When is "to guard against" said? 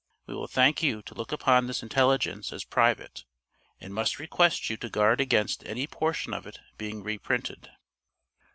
4.77-5.63